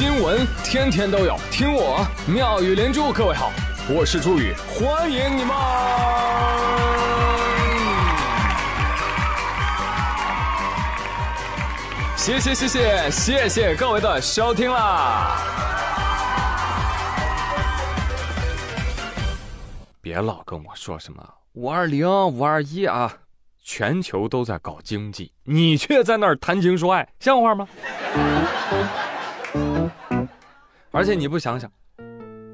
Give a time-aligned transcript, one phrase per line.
[0.00, 3.12] 新闻天天都有，听我妙语连珠。
[3.12, 3.52] 各位好，
[3.86, 5.54] 我是朱宇，欢迎你们！
[12.16, 15.36] 谢谢谢谢谢谢各位的收听啦！
[20.00, 21.22] 别老跟我说什么
[21.52, 23.12] 五二零、五二一啊，
[23.62, 27.68] 全球都在搞经济，你却在那儿谈情说爱，像话吗？
[30.90, 31.70] 而且你不想想，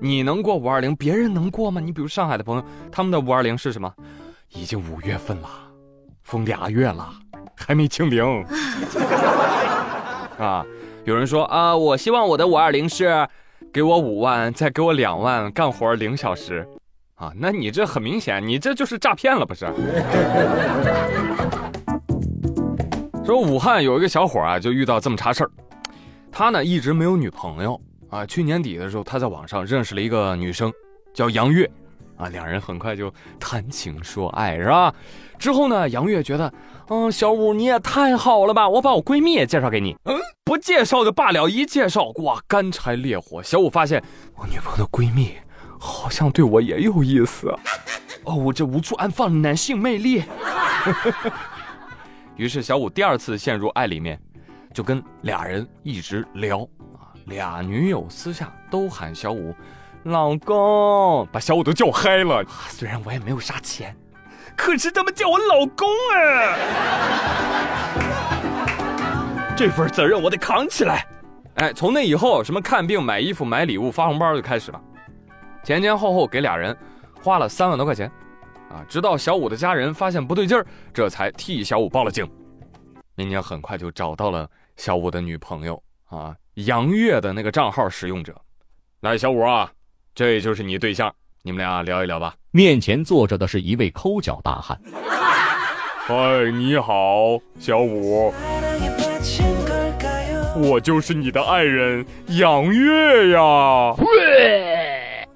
[0.00, 1.80] 你能过五二零，别人能过吗？
[1.80, 3.90] 你比如上海的朋友，他们的五二零是什么？
[4.50, 5.48] 已经五月份了，
[6.22, 7.10] 封俩月了，
[7.56, 8.24] 还没清零。
[10.38, 10.64] 啊，
[11.04, 13.26] 有人说啊，我希望我的五二零是
[13.72, 16.66] 给我五万，再给我两万，干活零小时。
[17.14, 19.66] 啊，那你这很明显，你这就是诈骗了，不是？
[23.24, 25.50] 说武汉有一个小伙啊，就遇到这么茬事儿，
[26.30, 27.80] 他呢一直没有女朋友。
[28.08, 30.72] 啊，去年底的时候，他在网上认识了一个女生，
[31.12, 31.68] 叫杨月，
[32.16, 34.94] 啊，两人很快就谈情说爱，是吧？
[35.40, 36.50] 之后呢，杨月觉得，
[36.88, 43.42] 嗯，小五你也太好了吧，我把我闺蜜也介绍给你，嗯，不介绍就罢了，一介绍，哇，干柴烈火。
[43.42, 44.00] 小五发现，
[44.36, 45.32] 我女朋友的闺蜜
[45.78, 47.52] 好像对我也有意思，
[48.22, 50.22] 哦，我这无处安放的男性魅力。
[52.36, 54.20] 于是小五第二次陷入爱里面，
[54.76, 56.60] 就跟俩人一直聊
[56.98, 57.08] 啊。
[57.24, 59.54] 俩女友私下都喊小五
[60.04, 62.44] 老公，把小五都叫嗨了。
[62.68, 63.96] 虽然我也没有啥钱，
[64.54, 66.58] 可是他们叫我老公啊！
[69.56, 71.06] 这份责任我得扛起来。
[71.54, 74.80] 哎，从那以后，什么看病、买衣服、买礼物、发红包就开始了，
[75.64, 76.76] 前前后后给俩人
[77.22, 78.12] 花了三万多块钱，
[78.68, 82.30] 啊，直到小五的家人发现不对劲儿，这才替小五报了警。
[83.14, 84.46] 民警很快就找到了
[84.76, 86.34] 小五的女朋友啊。
[86.54, 88.34] 杨月的那个账号使用者，
[89.00, 89.70] 来，小五啊，
[90.14, 92.34] 这就是你对象，你们俩聊一聊吧。
[92.50, 94.80] 面前坐着的是一位抠脚大汉。
[96.08, 98.32] 嗨，你好，小五，
[100.54, 103.94] 我就是你的爱人杨月呀。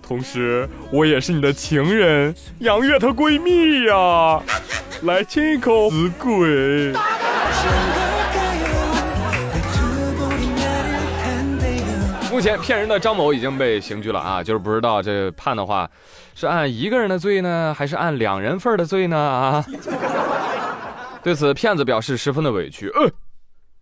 [0.01, 4.43] 同时，我也是你的情人杨月她闺蜜呀。
[5.03, 6.93] 来亲一口，死鬼。
[12.41, 15.87] 目前骗人的张某已经被刑拘了啊，就是不知道这判的话，
[16.35, 19.19] 是按一个人的罪呢，还是按两人份的罪呢？
[19.19, 19.63] 啊！
[21.23, 22.89] 对此，骗子表示十分的委屈。
[22.95, 23.11] 呃，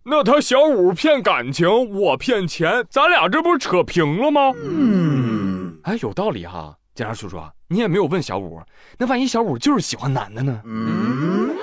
[0.03, 4.51] 那他小五骗感情，我骗钱，咱俩这不是扯平了吗？
[4.61, 8.61] 嗯，哎，有道理哈，警察叔叔，你也没有问小五，
[8.97, 10.61] 那万一小五就是喜欢男的呢？
[10.65, 11.55] 嗯，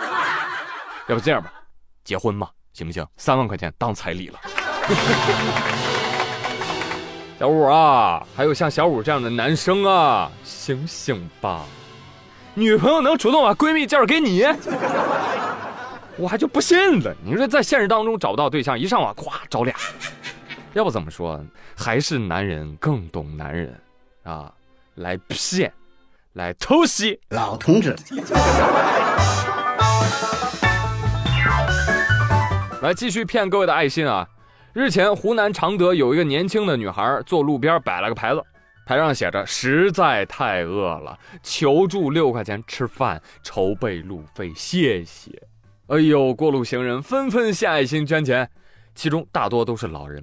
[1.08, 1.52] 要不这样吧，
[2.04, 3.06] 结婚吧，行不行？
[3.18, 4.40] 三万块钱当彩礼了。
[7.38, 11.64] 小五啊，还有像小五这样的男生啊，醒醒吧！
[12.54, 14.42] 女朋友能主动把闺蜜介绍给你，
[16.16, 17.14] 我还就不信了。
[17.22, 19.74] 你说在现实当中找不到对象，一上网咵找俩，
[20.72, 21.38] 要不怎么说，
[21.76, 23.78] 还是男人更懂男人
[24.22, 24.50] 啊！
[24.94, 25.70] 来骗，
[26.32, 27.94] 来偷袭，老同志，
[32.80, 34.26] 来继续骗各位的爱心啊！
[34.76, 38.44] 日前，湖南常德有一个年轻的女孩坐路边摆了个牌子，
[38.84, 45.32] 牌上写着：“实在太饿了，求助六块钱吃饭，筹备路费，谢谢。”
[45.88, 48.46] 哎呦，过路行人纷纷献爱心捐钱，
[48.94, 50.22] 其中大多都是老人。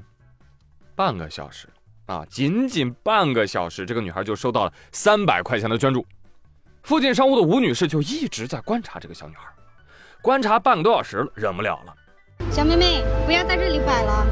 [0.96, 1.68] 半个小时
[2.06, 6.06] 啊，仅仅半个小时，这个女孩就收到了三百块钱的捐助。
[6.84, 9.47] 附近商户的吴女士就一直在观察这个小女孩，
[10.22, 11.96] 观察半个多小时了，忍不了了。
[12.53, 14.28] 小妹妹，不要在这里摆了，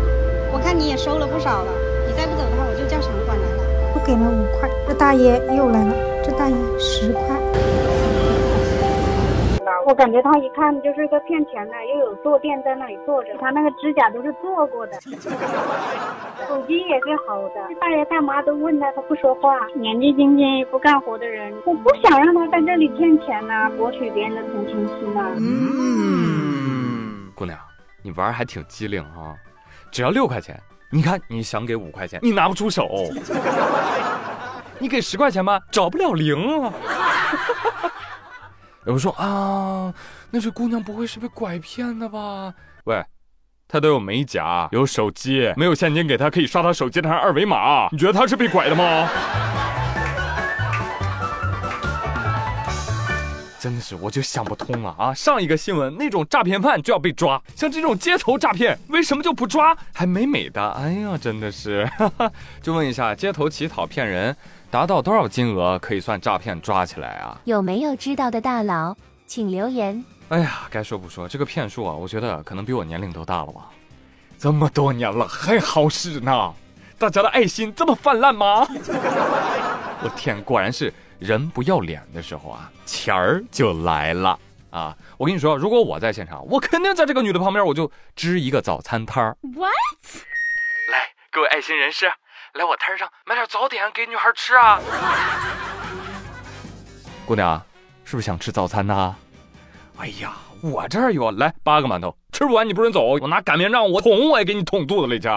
[0.54, 1.72] 我看你也收了不少了，
[2.08, 3.64] 你再不走的话，我就叫城管来了。
[3.96, 5.92] 我给了五块，这大爷又来了，
[6.24, 7.36] 这大爷十块。
[9.88, 14.94] 我感觉他一看就是个骗钱的，又有坐垫在那里坐着，他那个指甲都是做过的，
[16.47, 17.56] 手机也是好的。
[17.79, 25.26] 大爷大妈都问他，他不说话，年纪轻轻不干活的人，我不想让他在这里骗钱呐，博取别人的同情心呐。
[25.40, 27.58] 嗯，姑娘。
[28.02, 29.36] 你玩还挺机灵啊，
[29.92, 30.62] 只要六块钱。
[30.90, 32.90] 你看你想给五块钱，你拿不出手。
[34.78, 36.74] 你给十块钱吧，找不了零啊。
[38.86, 39.94] 有人说啊，
[40.32, 42.53] 那这姑娘不会是被拐骗的吧？
[42.86, 43.02] 喂，
[43.68, 47.88] 她都有美甲，有手机，没有现金给她，可以刷她手机上二维码。
[47.92, 49.08] 你觉得她是被拐的吗？
[53.61, 55.13] 真的是，我就想不通了啊！
[55.13, 59.78] 上一个新闻那种诈骗犯就要被抓，像这种街头诈骗为什么就不抓？
[59.93, 61.85] 还美美的，哎呀，真的是。
[61.96, 64.35] 哈 哈就问一下，街头乞讨骗人
[64.72, 67.40] 达到多少金额可以算诈骗抓起来啊？
[67.43, 68.97] 有没有知道的大佬，
[69.28, 70.03] 请留言。
[70.29, 73.69] 哎呀，该说不说，这个骗术啊，我觉得可能比我年龄都大了吧。
[74.40, 76.52] 这么多年了还好使呢，
[76.97, 78.67] 大家的爱心这么泛滥吗？
[80.02, 80.91] 我天，果然是。
[81.22, 84.38] 人不要脸的时候啊，钱儿就来了
[84.72, 84.97] 啊！
[85.20, 89.38] 我跟你说，如果我在现场，我肯定在这个女的旁边，我就支一个早餐摊儿。
[89.41, 89.70] What？
[90.91, 92.12] 来，各位爱心人士，
[92.56, 94.82] 来我摊上买点早点给女孩吃啊！
[97.28, 97.62] 姑娘，
[98.03, 99.16] 是不是想吃早餐呢？
[99.97, 100.34] 哎呀，
[100.64, 105.29] 我这儿有，来八个馒头，吃不完你不准走，我拿擀面杖我捅我也给你捅肚子里去。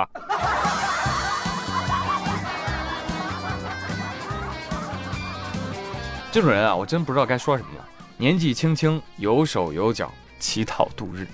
[6.34, 7.88] 这种人啊，我真不知道该说什么了。
[8.16, 11.28] 年纪轻轻，有手有脚，乞讨度日，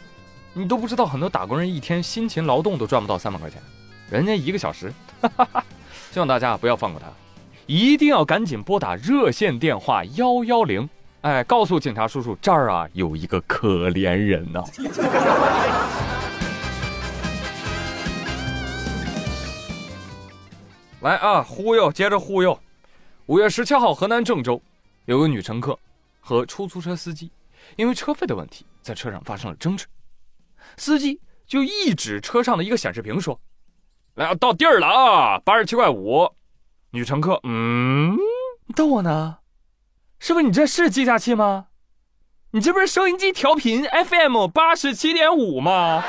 [0.52, 3.62] 你都不知道很多打工人一天辛勤劳动都赚不到三百块钱，
[4.11, 4.93] 人家一个小时。
[5.23, 5.64] 哈哈哈
[6.12, 7.06] 希望大家不要放过他，
[7.64, 10.87] 一定要赶紧拨打热线电话幺幺零，
[11.23, 14.62] 哎，告诉警察叔叔这儿啊有一个可怜人呢。
[21.00, 22.61] 来啊，忽悠，接着忽悠。
[23.25, 24.61] 五月十七号，河南郑州。
[25.11, 25.77] 有个女乘客
[26.21, 27.33] 和出租车司机
[27.75, 29.85] 因为车费的问题在车上发生了争执，
[30.77, 33.39] 司机就一指车上的一个显示屏说
[34.15, 36.33] ：“来，到地儿了啊，八十七块五。”
[36.93, 38.17] 女乘客，嗯，
[38.77, 39.39] 逗我呢？
[40.21, 41.67] 师傅，你这是计价器吗？
[42.53, 46.05] 你这不是收音机调频 FM 八十七点五吗？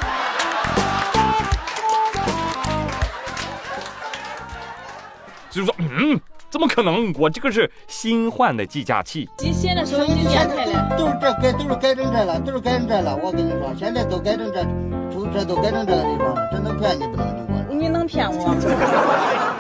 [5.50, 6.22] 就是说，嗯。
[6.52, 7.14] 怎么可能？
[7.18, 9.30] 我这个是新换的计价器。
[9.38, 13.18] 新的收音机电台了，都是这改，都是改成这了，都是改成这了。
[13.24, 14.62] 我跟你说，现在都改成这，
[15.10, 17.74] 出租车都改成这个地方了，这能骗你不能你我？
[17.74, 18.52] 你能骗我？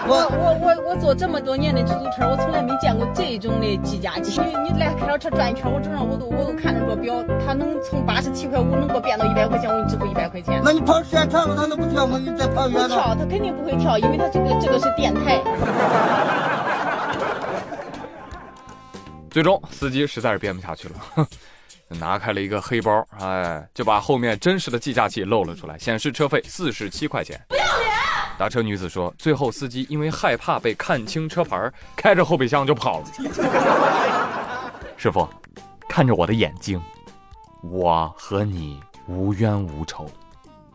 [0.03, 4.41] 我我我我坐这么多年的出租车，我从来没见过这种的计价器。
[4.41, 10.61] 你你来开着车转一圈，我正常我都我都看着个表，它能从八十七块五能给我变到一百块钱，我给你支付一百块钱。
[10.61, 12.19] 那你跑时间长了，它能不跳吗？
[12.19, 12.89] 你再跑远了。
[12.89, 15.39] 不跳，它肯定不会跳，因为它这个这个是电台。
[19.31, 21.27] 最终，司机实在是编不下去了，
[21.97, 27.41] 拿开了一个黑包，哎，就把后面真实的计价器露了出来，显示车费四十七块钱。
[27.47, 27.89] 不要脸！
[28.37, 33.05] 打车女子说，最后司机因为害怕被看清车牌，开着后备箱就跑了。
[34.97, 35.25] 师傅，
[35.87, 36.81] 看着我的眼睛，
[37.63, 40.11] 我和你无冤无仇，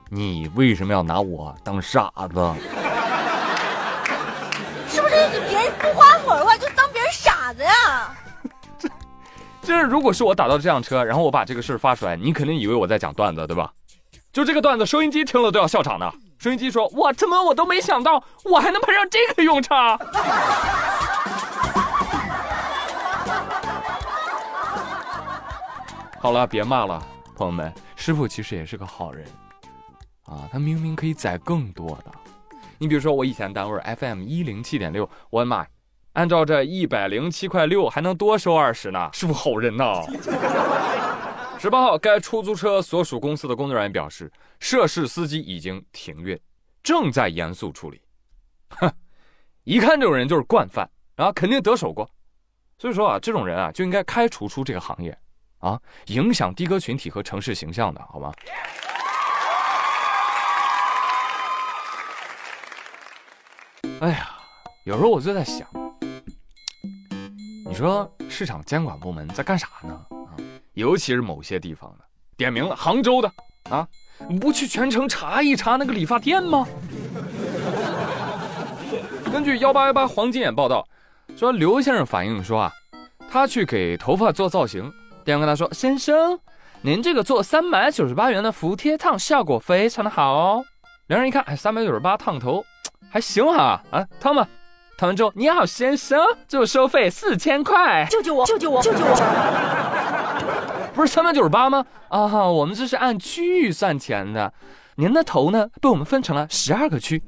[0.08, 2.54] 你为什么要拿我当傻子？
[4.88, 8.15] 是不是你别人不花火的话，就当别人傻子呀？
[9.66, 13.72] 就是如果是我打到这辆车，然后我把这个事儿发出来，你肯定以为我在讲段子，对吧？
[14.32, 16.08] 就这个段子，收音机听了都要笑场的。
[16.38, 19.98] 收音机说：“我怎么我都没想到，我还能派上这个用场。
[26.20, 27.04] ”好了，别骂了，
[27.34, 29.26] 朋友们，师傅其实也是个好人
[30.26, 32.12] 啊，他明明可以载更多的。
[32.78, 35.66] 你比如说，我以前单位 FM 一零七点六，我的妈！
[36.16, 40.00] 按照这一百零七块六，还能多收二十呢，是不是好人呐。
[41.60, 46.38] 十八号，该出租车所属公司的工作人员表示，涉事司机已经停运，
[46.82, 48.00] 正在严肃处理。
[48.80, 48.90] 哼，
[49.64, 52.08] 一看这种人就是惯犯啊，肯定得手过。
[52.78, 55.14] 所以说啊，这种人啊就应该开除出这个行业，
[55.58, 58.32] 啊，影响的哥群体和城市形象的，好吗？
[64.00, 64.30] 哎呀，
[64.84, 65.68] 有时候我就在想。
[67.68, 69.92] 你说市场监管部门在干啥呢？
[70.10, 70.32] 啊，
[70.74, 72.04] 尤其是某些地方的，
[72.36, 73.30] 点名了杭州的
[73.70, 73.86] 啊，
[74.40, 76.66] 不去全城查一查那个理发店吗？
[79.32, 80.86] 根据幺八幺八黄金眼报道，
[81.36, 82.72] 说刘先生反映说啊，
[83.30, 84.90] 他去给头发做造型，
[85.24, 86.38] 店员跟他说：“先生，
[86.80, 90.64] 您这个做三百九十八元的服帖烫效果非常的好哦。”
[91.08, 92.64] 两人一看，哎，三百九十八烫头
[93.10, 94.48] 还行哈，啊，烫吧。
[94.96, 98.06] 烫完之后，你好，先生，就收费四千块。
[98.10, 98.46] 救救我！
[98.46, 98.82] 救救我！
[98.82, 99.14] 救救我！
[100.94, 101.84] 不是三百九十八吗？
[102.08, 104.54] 啊，我们这是按区域算钱的。
[104.94, 107.22] 您的头呢，被我们分成了十二个区，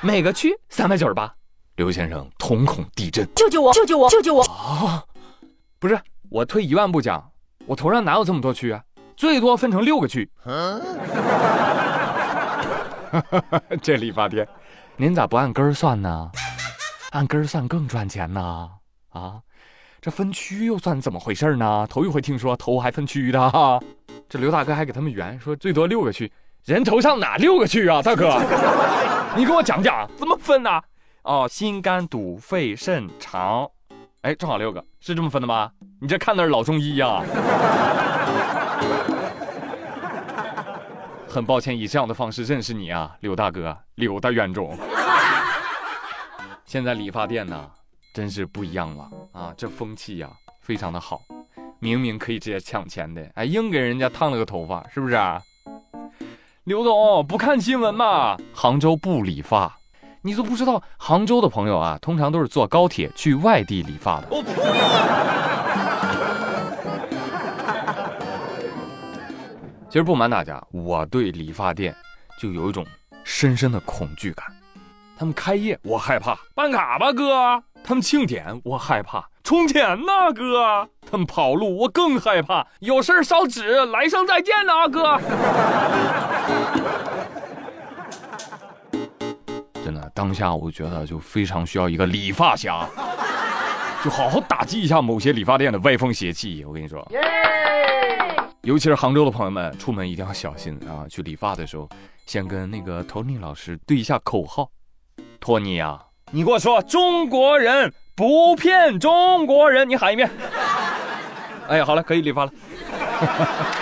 [0.00, 1.34] 每个区三百九十八。
[1.74, 3.28] 刘先生瞳孔地震。
[3.34, 3.72] 救救我！
[3.72, 4.08] 救救我！
[4.08, 4.44] 救救我！
[4.44, 5.02] 啊，
[5.80, 6.00] 不是，
[6.30, 7.32] 我退一万步讲，
[7.66, 8.80] 我头上哪有这么多区啊？
[9.16, 10.30] 最多分成六个区。
[13.82, 14.46] 这理发店。
[14.96, 16.30] 您咋不按根儿算呢？
[17.10, 18.70] 按根儿算更赚钱呢？
[19.10, 19.40] 啊，
[20.00, 21.86] 这分区又算怎么回事呢？
[21.88, 23.80] 头一回听说头还分区的哈。
[24.28, 26.30] 这刘大哥还给他们圆说最多六个区，
[26.64, 28.40] 人头上哪六个区啊，大哥？
[29.34, 30.80] 你给我讲讲怎么分呢？
[31.22, 33.68] 哦，心肝肚肺肾肠，
[34.20, 35.70] 哎，正好六个，是这么分的吗？
[36.00, 37.22] 你这看的是老中医呀？
[41.32, 44.76] 很抱歉以这样的方式认识你啊，刘大哥，刘大冤种。
[46.66, 47.70] 现在理发店呢，
[48.12, 49.54] 真是不一样了啊！
[49.56, 50.28] 这风气呀，
[50.60, 51.22] 非常的好。
[51.78, 55.14] 明明可以直接抢钱的，哎，硬给人家烫了个头发，是不是？
[55.14, 55.40] 啊
[56.64, 58.36] 刘总不看新闻吗？
[58.52, 59.74] 杭州不理发，
[60.20, 64.28] 你都不知道杭州的朋友啊，通常都是坐高铁去外地理发的。
[69.92, 71.94] 其实不瞒大家，我对理发店
[72.40, 72.82] 就有一种
[73.24, 74.46] 深深的恐惧感。
[75.18, 85.20] 他们开业我害怕，办卡吧哥；他们庆典我害怕，充钱呐哥；他们跑路我更害怕，有事烧纸，来生再见呐哥。
[89.84, 92.88] 真的，当下我觉得就非常需要一个理发侠，
[94.02, 96.64] 就好好打击一下某些理发店的歪风邪气。
[96.64, 97.06] 我跟你说。
[98.62, 101.04] 尤其是杭州的朋友们，出门一定要小心啊！
[101.10, 101.88] 去理发的时候，
[102.26, 104.70] 先跟那个托尼老师对一下口号。
[105.40, 106.00] 托尼啊，
[106.30, 110.30] 你给我说，中国人不骗中国人，你喊一遍。
[111.66, 112.52] 哎呀，好了，可以理发了。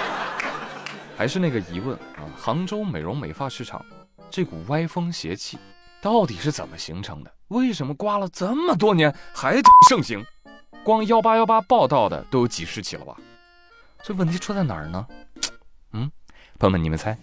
[1.14, 3.84] 还是那个疑问啊，杭州美容美发市场
[4.30, 5.58] 这股歪风邪气
[6.00, 7.30] 到底是怎么形成的？
[7.48, 9.60] 为什么刮了这么多年还
[9.90, 10.24] 盛行？
[10.82, 13.14] 光幺八幺八报道的都有几十起了吧？
[14.02, 15.06] 这问题出在哪儿呢？
[15.92, 16.10] 嗯，
[16.58, 17.16] 朋友们，你们猜？